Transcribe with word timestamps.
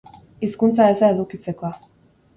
Hizkuntza 0.45 0.87
ez 0.93 0.97
da 1.03 1.11
edukitzekoa. 1.17 1.73